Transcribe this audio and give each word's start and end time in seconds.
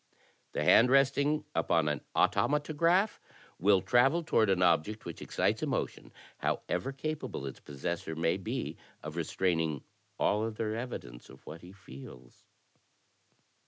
The 0.53 0.63
hand 0.63 0.89
resting 0.89 1.45
upon 1.53 1.87
an 1.87 2.01
automatograph 2.15 3.19
will 3.59 3.81
travel 3.83 4.23
toward 4.23 4.49
an 4.49 4.63
object 4.63 5.05
which 5.05 5.21
excites 5.21 5.61
emotion, 5.61 6.11
however 6.39 6.91
capable 6.91 7.41
THE 7.41 7.51
DETECTIVE 7.51 7.75
85 7.75 7.75
its 7.75 7.83
possessor 7.99 8.15
may 8.15 8.37
be 8.37 8.77
of 9.03 9.15
restraining 9.15 9.83
all 10.17 10.43
other 10.43 10.75
evidence 10.75 11.29
of 11.29 11.45
what 11.45 11.61
he 11.61 11.71
feels. 11.71 12.43